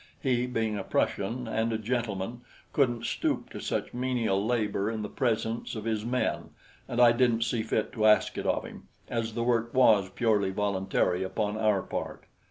He, 0.19 0.47
being 0.47 0.79
a 0.79 0.83
Prussian 0.83 1.47
and 1.47 1.71
a 1.71 1.77
gentleman, 1.77 2.41
couldn't 2.73 3.05
stoop 3.05 3.51
to 3.51 3.59
such 3.59 3.93
menial 3.93 4.43
labor 4.43 4.89
in 4.89 5.03
the 5.03 5.09
presence 5.09 5.75
of 5.75 5.83
his 5.85 6.03
men, 6.03 6.49
and 6.87 6.99
I 6.99 7.11
didn't 7.11 7.43
see 7.43 7.61
fit 7.61 7.91
to 7.93 8.07
ask 8.07 8.35
it 8.39 8.47
of 8.47 8.65
him, 8.65 8.87
as 9.09 9.33
the 9.35 9.43
work 9.43 9.75
was 9.75 10.09
purely 10.09 10.49
voluntary 10.49 11.21
upon 11.21 11.55
our 11.55 11.83
part. 11.83 12.23